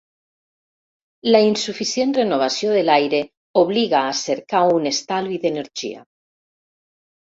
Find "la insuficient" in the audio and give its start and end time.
1.35-2.15